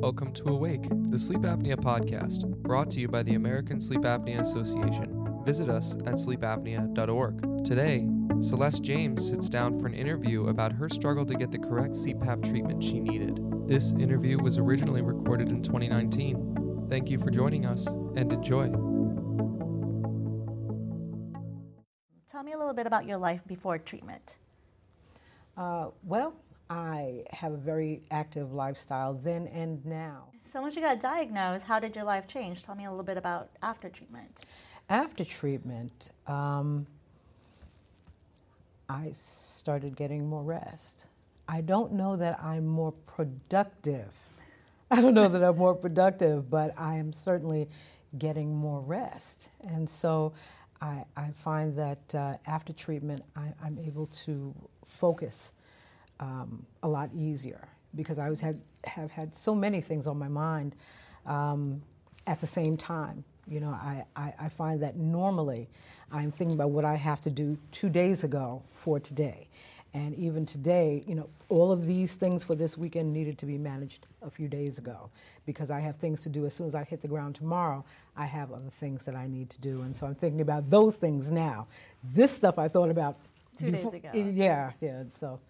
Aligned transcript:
Welcome 0.00 0.32
to 0.32 0.44
Awake, 0.48 0.88
the 1.10 1.18
sleep 1.18 1.42
apnea 1.42 1.76
podcast, 1.76 2.46
brought 2.62 2.88
to 2.92 3.00
you 3.00 3.06
by 3.06 3.22
the 3.22 3.34
American 3.34 3.82
Sleep 3.82 4.00
Apnea 4.00 4.40
Association. 4.40 5.42
Visit 5.44 5.68
us 5.68 5.92
at 6.06 6.14
sleepapnea.org. 6.14 7.66
Today, 7.66 8.08
Celeste 8.40 8.82
James 8.82 9.28
sits 9.28 9.50
down 9.50 9.78
for 9.78 9.86
an 9.86 9.92
interview 9.92 10.48
about 10.48 10.72
her 10.72 10.88
struggle 10.88 11.26
to 11.26 11.34
get 11.34 11.50
the 11.50 11.58
correct 11.58 11.92
CPAP 11.92 12.48
treatment 12.48 12.82
she 12.82 12.98
needed. 12.98 13.38
This 13.68 13.92
interview 13.92 14.38
was 14.38 14.56
originally 14.56 15.02
recorded 15.02 15.50
in 15.50 15.62
2019. 15.62 16.86
Thank 16.88 17.10
you 17.10 17.18
for 17.18 17.30
joining 17.30 17.66
us 17.66 17.86
and 17.86 18.32
enjoy. 18.32 18.68
Tell 22.26 22.42
me 22.42 22.52
a 22.52 22.58
little 22.58 22.72
bit 22.72 22.86
about 22.86 23.04
your 23.04 23.18
life 23.18 23.42
before 23.46 23.76
treatment. 23.76 24.38
Uh, 25.58 25.88
well, 26.02 26.36
I 26.70 27.24
have 27.30 27.52
a 27.52 27.56
very 27.56 28.02
active 28.12 28.52
lifestyle 28.52 29.12
then 29.12 29.48
and 29.48 29.84
now. 29.84 30.28
So 30.44 30.62
once 30.62 30.76
you 30.76 30.82
got 30.82 31.00
diagnosed, 31.00 31.64
how 31.64 31.80
did 31.80 31.96
your 31.96 32.04
life 32.04 32.28
change? 32.28 32.62
Tell 32.62 32.76
me 32.76 32.84
a 32.86 32.90
little 32.90 33.04
bit 33.04 33.16
about 33.16 33.50
after 33.60 33.88
treatment. 33.88 34.44
After 34.88 35.24
treatment, 35.24 36.10
um, 36.28 36.86
I 38.88 39.10
started 39.10 39.96
getting 39.96 40.28
more 40.28 40.42
rest. 40.42 41.08
I 41.48 41.60
don't 41.60 41.92
know 41.92 42.16
that 42.16 42.42
I'm 42.42 42.66
more 42.66 42.92
productive. 42.92 44.16
I 44.92 45.00
don't 45.00 45.14
know 45.14 45.28
that 45.28 45.42
I'm 45.42 45.56
more 45.56 45.74
productive, 45.74 46.48
but 46.50 46.72
I 46.78 46.96
am 46.96 47.12
certainly 47.12 47.68
getting 48.18 48.54
more 48.54 48.80
rest. 48.80 49.50
And 49.60 49.88
so 49.88 50.32
I, 50.80 51.04
I 51.16 51.30
find 51.30 51.76
that 51.76 52.14
uh, 52.14 52.34
after 52.46 52.72
treatment, 52.72 53.22
I, 53.36 53.52
I'm 53.62 53.78
able 53.78 54.06
to 54.06 54.54
focus 54.84 55.52
um, 56.20 56.64
a 56.82 56.88
lot 56.88 57.10
easier 57.14 57.68
because 57.96 58.18
I 58.18 58.30
was 58.30 58.40
had, 58.40 58.60
have 58.84 59.10
had 59.10 59.34
so 59.34 59.54
many 59.54 59.80
things 59.80 60.06
on 60.06 60.18
my 60.18 60.28
mind 60.28 60.76
um, 61.26 61.82
at 62.26 62.40
the 62.40 62.46
same 62.46 62.76
time. 62.76 63.24
You 63.48 63.60
know, 63.60 63.70
I, 63.70 64.04
I, 64.14 64.32
I, 64.42 64.48
find 64.48 64.80
that 64.82 64.96
normally 64.96 65.68
I'm 66.12 66.30
thinking 66.30 66.54
about 66.54 66.70
what 66.70 66.84
I 66.84 66.94
have 66.94 67.20
to 67.22 67.30
do 67.30 67.58
two 67.72 67.88
days 67.88 68.22
ago 68.22 68.62
for 68.74 69.00
today. 69.00 69.48
And 69.92 70.14
even 70.14 70.46
today, 70.46 71.02
you 71.08 71.16
know, 71.16 71.28
all 71.48 71.72
of 71.72 71.84
these 71.84 72.14
things 72.14 72.44
for 72.44 72.54
this 72.54 72.78
weekend 72.78 73.12
needed 73.12 73.38
to 73.38 73.46
be 73.46 73.58
managed 73.58 74.06
a 74.22 74.30
few 74.30 74.46
days 74.46 74.78
ago 74.78 75.10
because 75.46 75.72
I 75.72 75.80
have 75.80 75.96
things 75.96 76.22
to 76.22 76.28
do. 76.28 76.46
As 76.46 76.54
soon 76.54 76.68
as 76.68 76.76
I 76.76 76.84
hit 76.84 77.00
the 77.00 77.08
ground 77.08 77.34
tomorrow, 77.34 77.84
I 78.16 78.26
have 78.26 78.52
other 78.52 78.70
things 78.70 79.04
that 79.06 79.16
I 79.16 79.26
need 79.26 79.50
to 79.50 79.60
do. 79.60 79.82
And 79.82 79.96
so 79.96 80.06
I'm 80.06 80.14
thinking 80.14 80.42
about 80.42 80.70
those 80.70 80.96
things 80.98 81.32
now. 81.32 81.66
This 82.04 82.30
stuff 82.30 82.56
I 82.56 82.68
thought 82.68 82.90
about 82.90 83.16
two 83.56 83.72
before, 83.72 83.90
days 83.90 84.04
ago. 84.04 84.30
Yeah, 84.32 84.72
yeah. 84.80 85.02
So 85.08 85.40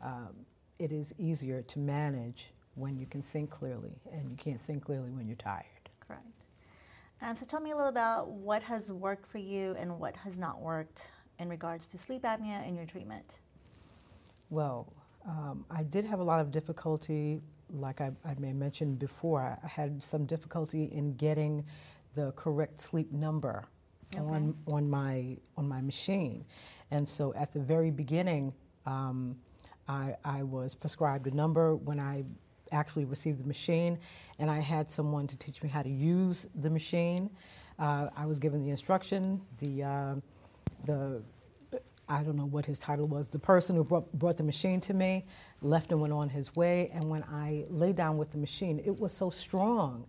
um, 0.00 0.34
it 0.78 0.92
is 0.92 1.14
easier 1.18 1.62
to 1.62 1.78
manage 1.78 2.52
when 2.74 2.96
you 2.96 3.06
can 3.06 3.22
think 3.22 3.50
clearly, 3.50 4.00
and 4.12 4.30
you 4.30 4.36
can't 4.36 4.60
think 4.60 4.84
clearly 4.84 5.10
when 5.10 5.26
you're 5.26 5.36
tired. 5.36 5.64
Correct. 6.06 6.22
Um, 7.20 7.34
so 7.34 7.44
tell 7.44 7.60
me 7.60 7.72
a 7.72 7.76
little 7.76 7.90
about 7.90 8.30
what 8.30 8.62
has 8.62 8.92
worked 8.92 9.26
for 9.26 9.38
you 9.38 9.74
and 9.78 9.98
what 9.98 10.16
has 10.16 10.38
not 10.38 10.60
worked 10.60 11.08
in 11.38 11.48
regards 11.48 11.88
to 11.88 11.98
sleep 11.98 12.22
apnea 12.22 12.66
and 12.66 12.76
your 12.76 12.86
treatment. 12.86 13.38
Well, 14.50 14.92
um, 15.26 15.64
I 15.70 15.82
did 15.82 16.04
have 16.04 16.20
a 16.20 16.24
lot 16.24 16.40
of 16.40 16.50
difficulty, 16.50 17.40
like 17.70 18.00
I, 18.00 18.12
I 18.24 18.34
may 18.38 18.52
mentioned 18.52 18.98
before. 18.98 19.58
I, 19.62 19.66
had 19.66 20.02
some 20.02 20.24
difficulty 20.24 20.84
in 20.84 21.14
getting 21.14 21.64
the 22.14 22.32
correct 22.32 22.80
sleep 22.80 23.12
number 23.12 23.68
okay. 24.14 24.24
on 24.24 24.54
on 24.72 24.88
my 24.88 25.36
on 25.56 25.68
my 25.68 25.82
machine, 25.82 26.44
and 26.90 27.06
so 27.06 27.34
at 27.34 27.52
the 27.52 27.60
very 27.60 27.90
beginning. 27.90 28.54
Um, 28.86 29.36
I, 29.88 30.14
I 30.24 30.42
was 30.42 30.74
prescribed 30.74 31.26
a 31.26 31.34
number 31.34 31.74
when 31.74 31.98
I 31.98 32.24
actually 32.72 33.06
received 33.06 33.38
the 33.38 33.46
machine, 33.46 33.98
and 34.38 34.50
I 34.50 34.60
had 34.60 34.90
someone 34.90 35.26
to 35.26 35.36
teach 35.38 35.62
me 35.62 35.68
how 35.68 35.82
to 35.82 35.88
use 35.88 36.48
the 36.54 36.70
machine. 36.70 37.30
Uh, 37.78 38.08
I 38.16 38.26
was 38.26 38.38
given 38.38 38.62
the 38.62 38.70
instruction. 38.70 39.40
The 39.60 39.84
uh, 39.84 40.14
the 40.84 41.22
I 42.08 42.22
don't 42.22 42.36
know 42.36 42.46
what 42.46 42.64
his 42.64 42.78
title 42.78 43.06
was. 43.06 43.28
The 43.28 43.38
person 43.38 43.76
who 43.76 43.84
brought, 43.84 44.10
brought, 44.12 44.38
the 44.38 44.42
machine 44.42 44.80
to 44.82 44.94
me 44.94 45.26
left 45.60 45.92
and 45.92 46.00
went 46.00 46.12
on 46.12 46.30
his 46.30 46.56
way. 46.56 46.90
And 46.94 47.04
when 47.04 47.22
I 47.24 47.66
lay 47.68 47.92
down 47.92 48.16
with 48.16 48.30
the 48.30 48.38
machine, 48.38 48.80
it 48.84 48.98
was 48.98 49.12
so 49.12 49.28
strong 49.28 50.06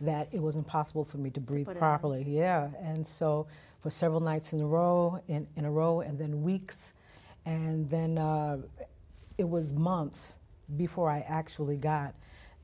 that 0.00 0.28
it 0.32 0.40
was 0.40 0.56
impossible 0.56 1.04
for 1.04 1.18
me 1.18 1.30
to 1.30 1.40
breathe 1.40 1.68
properly. 1.76 2.24
Yeah, 2.26 2.70
and 2.80 3.06
so 3.06 3.46
for 3.80 3.90
several 3.90 4.20
nights 4.20 4.54
in 4.54 4.60
a 4.60 4.66
row, 4.66 5.20
in, 5.28 5.46
in 5.56 5.64
a 5.64 5.70
row, 5.70 6.00
and 6.00 6.18
then 6.18 6.42
weeks, 6.42 6.94
and 7.44 7.88
then 7.88 8.16
uh, 8.16 8.58
it 9.38 9.48
was 9.48 9.72
months 9.72 10.40
before 10.76 11.10
I 11.10 11.24
actually 11.28 11.76
got 11.76 12.14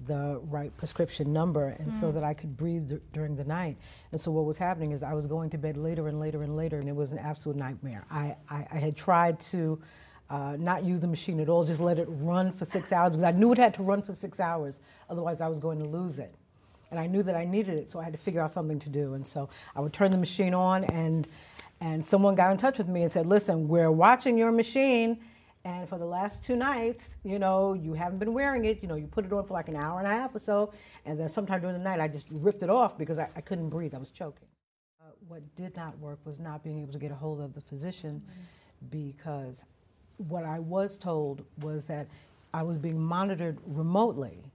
the 0.00 0.40
right 0.44 0.76
prescription 0.76 1.32
number 1.32 1.68
and 1.78 1.88
mm. 1.88 1.92
so 1.92 2.12
that 2.12 2.22
I 2.22 2.32
could 2.32 2.56
breathe 2.56 2.90
during 3.12 3.34
the 3.34 3.44
night. 3.44 3.76
And 4.12 4.20
so 4.20 4.30
what 4.30 4.44
was 4.44 4.56
happening 4.56 4.92
is 4.92 5.02
I 5.02 5.12
was 5.12 5.26
going 5.26 5.50
to 5.50 5.58
bed 5.58 5.76
later 5.76 6.08
and 6.08 6.20
later 6.20 6.42
and 6.42 6.54
later, 6.54 6.78
and 6.78 6.88
it 6.88 6.94
was 6.94 7.12
an 7.12 7.18
absolute 7.18 7.56
nightmare. 7.56 8.04
I, 8.10 8.36
I, 8.48 8.66
I 8.72 8.78
had 8.78 8.96
tried 8.96 9.40
to 9.40 9.80
uh, 10.30 10.56
not 10.58 10.84
use 10.84 11.00
the 11.00 11.08
machine 11.08 11.40
at 11.40 11.48
all, 11.48 11.64
just 11.64 11.80
let 11.80 11.98
it 11.98 12.06
run 12.08 12.52
for 12.52 12.64
six 12.64 12.92
hours 12.92 13.12
because 13.12 13.24
I 13.24 13.32
knew 13.32 13.52
it 13.52 13.58
had 13.58 13.74
to 13.74 13.82
run 13.82 14.02
for 14.02 14.12
six 14.12 14.40
hours, 14.40 14.80
otherwise 15.08 15.40
I 15.40 15.48
was 15.48 15.58
going 15.58 15.78
to 15.78 15.86
lose 15.86 16.18
it. 16.18 16.34
And 16.90 17.00
I 17.00 17.06
knew 17.06 17.22
that 17.24 17.34
I 17.34 17.44
needed 17.44 17.76
it, 17.76 17.88
so 17.88 17.98
I 17.98 18.04
had 18.04 18.12
to 18.12 18.18
figure 18.18 18.40
out 18.40 18.50
something 18.50 18.78
to 18.78 18.90
do. 18.90 19.14
And 19.14 19.26
so 19.26 19.48
I 19.74 19.80
would 19.80 19.92
turn 19.92 20.10
the 20.10 20.18
machine 20.18 20.54
on, 20.54 20.84
and 20.84 21.26
and 21.80 22.04
someone 22.04 22.34
got 22.34 22.50
in 22.50 22.56
touch 22.56 22.78
with 22.78 22.88
me 22.88 23.02
and 23.02 23.10
said, 23.10 23.26
"Listen, 23.26 23.68
we're 23.68 23.92
watching 23.92 24.38
your 24.38 24.52
machine." 24.52 25.18
And 25.68 25.86
for 25.86 25.98
the 25.98 26.06
last 26.06 26.42
two 26.42 26.56
nights, 26.56 27.18
you 27.24 27.38
know, 27.38 27.74
you 27.74 27.92
haven't 27.92 28.18
been 28.20 28.32
wearing 28.32 28.64
it. 28.64 28.80
You 28.80 28.88
know, 28.88 28.94
you 28.94 29.06
put 29.06 29.26
it 29.26 29.32
on 29.34 29.44
for 29.44 29.52
like 29.52 29.68
an 29.68 29.76
hour 29.76 29.98
and 29.98 30.06
a 30.06 30.10
half 30.10 30.34
or 30.34 30.38
so, 30.38 30.72
and 31.04 31.20
then 31.20 31.28
sometime 31.28 31.60
during 31.60 31.76
the 31.76 31.82
night, 31.82 32.00
I 32.00 32.08
just 32.08 32.28
ripped 32.30 32.62
it 32.62 32.70
off 32.70 32.96
because 32.96 33.18
I, 33.18 33.28
I 33.36 33.42
couldn't 33.42 33.68
breathe. 33.68 33.94
I 33.94 33.98
was 33.98 34.10
choking. 34.10 34.48
Uh, 34.98 35.10
what 35.28 35.42
did 35.56 35.76
not 35.76 35.98
work 35.98 36.20
was 36.24 36.40
not 36.40 36.64
being 36.64 36.80
able 36.80 36.92
to 36.92 36.98
get 36.98 37.10
a 37.10 37.14
hold 37.14 37.42
of 37.42 37.52
the 37.52 37.60
physician 37.60 38.22
mm-hmm. 38.24 38.88
because 38.88 39.66
what 40.16 40.42
I 40.42 40.58
was 40.58 40.96
told 40.96 41.44
was 41.60 41.84
that 41.84 42.06
I 42.54 42.62
was 42.62 42.78
being 42.78 42.98
monitored 42.98 43.58
remotely, 43.66 44.50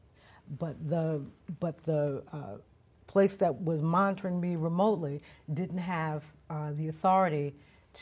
but 0.58 0.76
the 0.90 1.24
but 1.60 1.78
the 1.84 2.24
uh, 2.34 2.58
place 3.06 3.36
that 3.36 3.54
was 3.62 3.84
monitoring 3.84 4.42
me 4.42 4.56
remotely 4.56 5.22
didn't 5.54 5.78
have 5.78 6.24
uh, 6.50 6.72
the 6.72 6.88
authority 6.88 7.54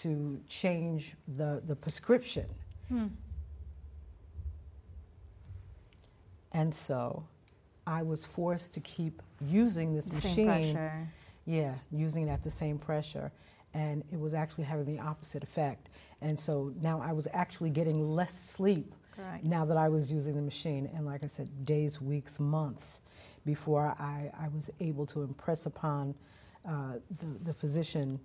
to 0.03 0.39
change 0.47 1.15
the, 1.27 1.61
the 1.65 1.75
prescription. 1.75 2.45
Hmm. 2.91 3.07
And 6.51 6.73
so 6.73 7.23
I 7.87 8.01
was 8.03 8.25
forced 8.25 8.73
to 8.73 8.79
keep 8.81 9.21
using 9.39 9.93
this 9.93 10.09
the 10.09 10.15
machine. 10.15 10.77
Yeah, 11.45 11.75
using 11.91 12.27
it 12.27 12.31
at 12.31 12.43
the 12.43 12.49
same 12.49 12.77
pressure. 12.77 13.31
And 13.73 14.03
it 14.11 14.19
was 14.19 14.33
actually 14.33 14.65
having 14.65 14.85
the 14.85 15.01
opposite 15.01 15.43
effect. 15.43 15.89
And 16.21 16.37
so 16.37 16.73
now 16.81 17.01
I 17.01 17.13
was 17.13 17.27
actually 17.33 17.69
getting 17.69 18.01
less 18.01 18.37
sleep 18.37 18.93
Correct. 19.15 19.45
now 19.45 19.63
that 19.65 19.77
I 19.77 19.87
was 19.87 20.11
using 20.11 20.35
the 20.35 20.41
machine. 20.41 20.89
And 20.93 21.05
like 21.05 21.23
I 21.23 21.27
said, 21.27 21.49
days, 21.65 22.01
weeks, 22.01 22.39
months 22.39 22.99
before 23.45 23.95
I, 23.97 24.29
I 24.37 24.49
was 24.49 24.69
able 24.81 25.05
to 25.07 25.21
impress 25.21 25.65
upon 25.65 26.13
uh, 26.67 26.95
the, 27.19 27.25
the 27.43 27.53
physician 27.53 28.19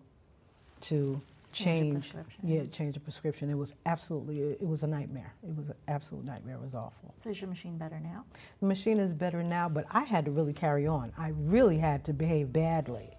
to 0.83 1.21
change, 1.56 2.12
yeah, 2.42 2.64
change 2.66 2.94
the 2.94 3.00
prescription. 3.00 3.50
It 3.50 3.56
was 3.56 3.74
absolutely, 3.86 4.40
it 4.40 4.66
was 4.66 4.82
a 4.82 4.86
nightmare. 4.86 5.34
It 5.42 5.56
was 5.56 5.70
an 5.70 5.76
absolute 5.88 6.24
nightmare. 6.24 6.56
It 6.56 6.62
was 6.62 6.74
awful. 6.74 7.14
So 7.18 7.30
is 7.30 7.40
your 7.40 7.48
machine 7.48 7.78
better 7.78 7.98
now? 8.00 8.24
The 8.60 8.66
machine 8.66 8.98
is 8.98 9.14
better 9.14 9.42
now, 9.42 9.68
but 9.68 9.84
I 9.90 10.04
had 10.04 10.24
to 10.26 10.30
really 10.30 10.52
carry 10.52 10.86
on. 10.86 11.12
I 11.18 11.32
really 11.34 11.78
had 11.78 12.04
to 12.06 12.12
behave 12.12 12.52
badly 12.52 13.10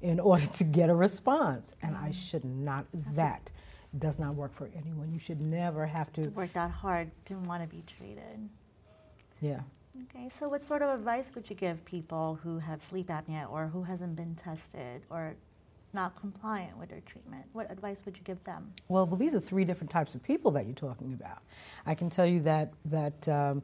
in 0.00 0.20
order 0.30 0.46
to 0.46 0.64
get 0.64 0.90
a 0.90 0.94
response, 0.94 1.74
and 1.82 1.94
mm-hmm. 1.94 2.06
I 2.06 2.10
should 2.10 2.44
not. 2.44 2.86
That's 2.92 3.16
that 3.16 3.52
does 3.98 4.18
not 4.18 4.34
work 4.34 4.52
for 4.52 4.70
anyone. 4.76 5.12
You 5.12 5.20
should 5.20 5.40
never 5.40 5.86
have 5.86 6.12
to 6.14 6.28
work 6.28 6.52
that 6.54 6.70
hard 6.70 7.10
to 7.26 7.34
want 7.34 7.62
to 7.62 7.68
be 7.68 7.82
treated. 7.96 8.48
Yeah. 9.40 9.60
Okay, 10.04 10.28
so 10.28 10.48
what 10.48 10.62
sort 10.62 10.82
of 10.82 10.90
advice 10.90 11.30
would 11.34 11.48
you 11.48 11.54
give 11.54 11.84
people 11.84 12.38
who 12.42 12.58
have 12.58 12.82
sleep 12.82 13.08
apnea 13.08 13.48
or 13.50 13.68
who 13.68 13.84
hasn't 13.84 14.16
been 14.16 14.34
tested 14.34 15.02
or 15.08 15.36
not 15.94 16.18
compliant 16.20 16.76
with 16.78 16.88
their 16.90 17.00
treatment? 17.00 17.44
What 17.52 17.70
advice 17.70 18.02
would 18.04 18.16
you 18.16 18.22
give 18.24 18.42
them? 18.44 18.70
Well, 18.88 19.06
well, 19.06 19.16
these 19.16 19.34
are 19.34 19.40
three 19.40 19.64
different 19.64 19.90
types 19.90 20.14
of 20.14 20.22
people 20.22 20.50
that 20.52 20.66
you're 20.66 20.74
talking 20.74 21.12
about. 21.14 21.38
I 21.86 21.94
can 21.94 22.10
tell 22.10 22.26
you 22.26 22.40
that 22.40 22.72
that 22.86 23.28
um, 23.28 23.62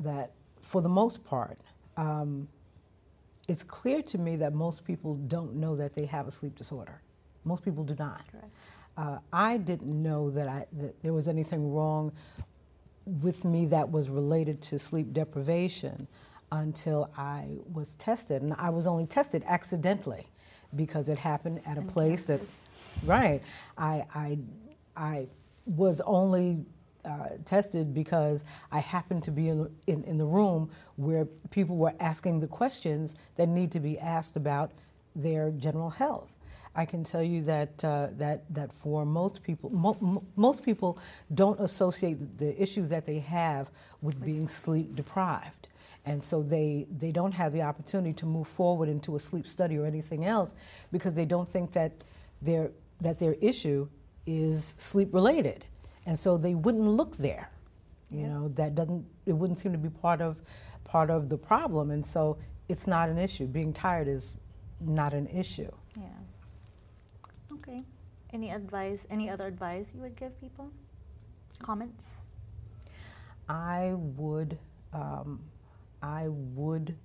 that 0.00 0.32
for 0.60 0.82
the 0.82 0.88
most 0.88 1.24
part, 1.24 1.58
um, 1.96 2.48
it's 3.48 3.62
clear 3.62 4.02
to 4.02 4.18
me 4.18 4.36
that 4.36 4.52
most 4.52 4.84
people 4.84 5.14
don't 5.14 5.54
know 5.54 5.74
that 5.76 5.94
they 5.94 6.04
have 6.06 6.28
a 6.28 6.30
sleep 6.30 6.54
disorder. 6.54 7.00
Most 7.44 7.64
people 7.64 7.84
do 7.84 7.96
not. 7.98 8.24
Uh, 8.96 9.18
I 9.32 9.56
didn't 9.56 10.02
know 10.02 10.30
that 10.30 10.48
I 10.48 10.66
that 10.72 11.00
there 11.02 11.12
was 11.12 11.28
anything 11.28 11.72
wrong 11.72 12.12
with 13.06 13.44
me 13.44 13.66
that 13.66 13.90
was 13.90 14.10
related 14.10 14.60
to 14.60 14.78
sleep 14.78 15.12
deprivation 15.12 16.06
until 16.52 17.10
I 17.16 17.58
was 17.72 17.96
tested, 17.96 18.42
and 18.42 18.54
I 18.58 18.70
was 18.70 18.86
only 18.86 19.06
tested 19.06 19.42
accidentally 19.46 20.26
because 20.76 21.08
it 21.08 21.18
happened 21.18 21.60
at 21.66 21.78
a 21.78 21.82
place 21.82 22.26
that, 22.26 22.40
right, 23.04 23.42
I, 23.76 24.04
I, 24.14 24.38
I 24.96 25.28
was 25.66 26.00
only 26.02 26.64
uh, 27.04 27.28
tested 27.44 27.94
because 27.94 28.44
I 28.70 28.80
happened 28.80 29.24
to 29.24 29.30
be 29.30 29.48
in, 29.48 29.70
in, 29.86 30.04
in 30.04 30.16
the 30.16 30.26
room 30.26 30.70
where 30.96 31.24
people 31.50 31.76
were 31.76 31.94
asking 32.00 32.40
the 32.40 32.48
questions 32.48 33.16
that 33.36 33.48
need 33.48 33.72
to 33.72 33.80
be 33.80 33.98
asked 33.98 34.36
about 34.36 34.72
their 35.14 35.50
general 35.52 35.90
health. 35.90 36.38
I 36.74 36.84
can 36.84 37.02
tell 37.02 37.22
you 37.22 37.42
that 37.42 37.84
uh, 37.84 38.08
that 38.18 38.52
that 38.54 38.72
for 38.72 39.04
most 39.04 39.42
people, 39.42 39.70
mo- 39.70 40.22
most 40.36 40.64
people 40.64 40.98
don't 41.34 41.58
associate 41.60 42.38
the 42.38 42.60
issues 42.60 42.88
that 42.90 43.04
they 43.04 43.18
have 43.20 43.70
with 44.00 44.22
being 44.24 44.46
sleep 44.46 44.94
deprived, 44.94 45.67
and 46.08 46.24
so 46.24 46.42
they 46.42 46.86
they 46.90 47.12
don't 47.12 47.34
have 47.34 47.52
the 47.52 47.62
opportunity 47.62 48.14
to 48.14 48.26
move 48.26 48.48
forward 48.48 48.88
into 48.88 49.14
a 49.14 49.20
sleep 49.20 49.46
study 49.46 49.76
or 49.76 49.84
anything 49.84 50.24
else 50.24 50.54
because 50.90 51.14
they 51.14 51.26
don't 51.26 51.48
think 51.48 51.70
that 51.72 51.92
their 52.40 52.70
that 53.00 53.18
their 53.18 53.34
issue 53.42 53.86
is 54.26 54.74
sleep 54.78 55.12
related, 55.12 55.66
and 56.06 56.18
so 56.18 56.38
they 56.38 56.54
wouldn't 56.54 56.88
look 56.88 57.16
there. 57.18 57.50
You 58.10 58.20
yeah. 58.20 58.28
know 58.28 58.48
that 58.60 58.74
doesn't 58.74 59.04
it 59.26 59.34
wouldn't 59.34 59.58
seem 59.58 59.72
to 59.72 59.78
be 59.78 59.90
part 59.90 60.20
of 60.22 60.40
part 60.84 61.10
of 61.10 61.28
the 61.28 61.36
problem, 61.36 61.90
and 61.90 62.04
so 62.04 62.38
it's 62.68 62.86
not 62.86 63.10
an 63.10 63.18
issue. 63.18 63.46
Being 63.46 63.72
tired 63.72 64.08
is 64.08 64.40
not 64.80 65.12
an 65.12 65.26
issue. 65.26 65.70
Yeah. 65.96 66.04
Okay. 67.52 67.82
Any 68.32 68.50
advice, 68.50 69.06
any 69.10 69.28
other 69.28 69.46
advice 69.46 69.92
you 69.94 70.00
would 70.02 70.16
give 70.16 70.38
people? 70.40 70.70
Comments? 71.62 72.18
I 73.48 73.94
would, 73.94 74.58
um, 74.92 75.40
I 76.02 76.28
would 76.28 76.96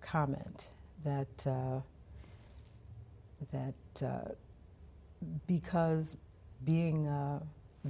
comment 0.00 0.70
that 1.04 1.46
uh, 1.46 1.80
that 3.52 4.04
uh, 4.04 4.32
because 5.46 6.16
being 6.64 7.06
uh, 7.06 7.40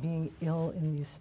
being 0.00 0.30
ill 0.40 0.70
in 0.70 0.94
these 0.94 1.20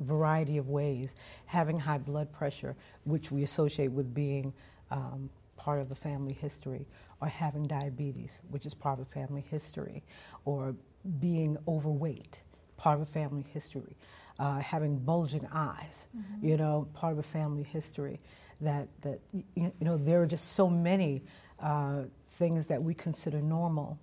variety 0.00 0.56
of 0.58 0.68
ways, 0.68 1.16
having 1.46 1.78
high 1.78 1.98
blood 1.98 2.32
pressure, 2.32 2.74
which 3.04 3.30
we 3.30 3.42
associate 3.42 3.92
with 3.92 4.14
being 4.14 4.52
um, 4.90 5.28
part 5.56 5.80
of 5.80 5.88
the 5.88 5.96
family 5.96 6.32
history, 6.32 6.86
or 7.20 7.28
having 7.28 7.66
diabetes, 7.66 8.42
which 8.50 8.64
is 8.64 8.74
part 8.74 8.98
of 8.98 9.08
family 9.08 9.44
history, 9.50 10.02
or 10.44 10.74
being 11.20 11.56
overweight, 11.68 12.42
part 12.80 12.96
of 12.96 13.02
a 13.02 13.10
family 13.10 13.44
history, 13.52 13.94
uh, 14.38 14.58
having 14.58 14.96
bulging 14.98 15.46
eyes, 15.52 16.08
mm-hmm. 16.16 16.46
you 16.46 16.56
know, 16.56 16.88
part 16.94 17.12
of 17.12 17.18
a 17.18 17.22
family 17.22 17.62
history. 17.62 18.18
That 18.62 18.88
that 19.02 19.20
you 19.32 19.72
know 19.80 19.96
there 19.96 20.20
are 20.20 20.26
just 20.26 20.52
so 20.52 20.68
many 20.68 21.22
uh, 21.60 22.04
things 22.26 22.66
that 22.66 22.82
we 22.82 22.94
consider 22.94 23.40
normal 23.40 23.98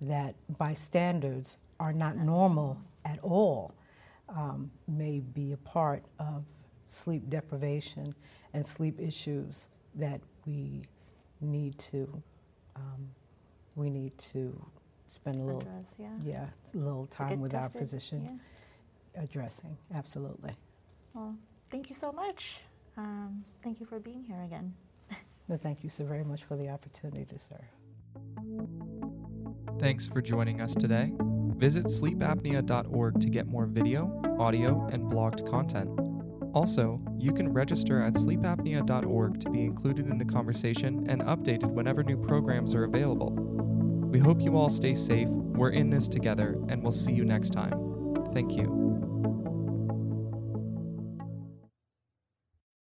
that 0.00 0.34
by 0.58 0.72
standards 0.72 1.58
are 1.78 1.92
not 1.92 2.16
normal 2.16 2.78
at 3.04 3.18
all 3.20 3.74
um, 4.28 4.70
may 4.88 5.20
be 5.20 5.52
a 5.52 5.56
part 5.58 6.02
of 6.18 6.44
sleep 6.84 7.28
deprivation 7.28 8.14
and 8.54 8.64
sleep 8.64 8.98
issues 8.98 9.68
that 9.94 10.20
we 10.46 10.82
need 11.42 11.78
to 11.78 12.22
um, 12.76 13.10
we 13.76 13.90
need 13.90 14.16
to 14.16 14.58
spend 15.10 15.36
a 15.40 15.42
little 15.42 15.60
Address, 15.60 15.94
yeah. 15.98 16.08
yeah 16.24 16.46
a 16.74 16.76
little 16.76 17.06
time 17.06 17.40
with 17.40 17.52
tested. 17.52 17.74
our 17.74 17.80
physician 17.80 18.40
yeah. 19.14 19.22
addressing 19.22 19.76
absolutely. 19.94 20.52
Well, 21.14 21.36
thank 21.70 21.88
you 21.88 21.94
so 21.94 22.12
much. 22.12 22.60
Um, 22.96 23.44
thank 23.62 23.80
you 23.80 23.86
for 23.86 23.98
being 23.98 24.22
here 24.22 24.42
again. 24.42 24.74
no, 25.48 25.56
thank 25.56 25.82
you 25.82 25.90
so 25.90 26.04
very 26.04 26.24
much 26.24 26.44
for 26.44 26.56
the 26.56 26.68
opportunity 26.68 27.24
to 27.24 27.38
serve. 27.38 27.64
Thanks 29.78 30.06
for 30.06 30.20
joining 30.20 30.60
us 30.60 30.74
today. 30.74 31.12
Visit 31.56 31.86
sleepapnea.org 31.86 33.20
to 33.20 33.28
get 33.28 33.46
more 33.46 33.66
video, 33.66 34.22
audio, 34.38 34.86
and 34.92 35.10
blogged 35.10 35.48
content. 35.48 35.90
Also, 36.52 37.00
you 37.18 37.32
can 37.32 37.52
register 37.52 38.02
at 38.02 38.14
sleepapnea.org 38.14 39.40
to 39.40 39.50
be 39.50 39.64
included 39.64 40.08
in 40.08 40.18
the 40.18 40.24
conversation 40.24 41.06
and 41.08 41.22
updated 41.22 41.70
whenever 41.70 42.02
new 42.02 42.16
programs 42.16 42.74
are 42.74 42.84
available. 42.84 43.59
We 44.10 44.18
hope 44.18 44.42
you 44.42 44.56
all 44.56 44.68
stay 44.68 44.94
safe, 44.94 45.28
we're 45.28 45.70
in 45.70 45.88
this 45.88 46.08
together, 46.08 46.58
and 46.68 46.82
we'll 46.82 46.90
see 46.90 47.12
you 47.12 47.24
next 47.24 47.50
time. 47.50 48.32
Thank 48.34 48.56
you. 48.56 48.99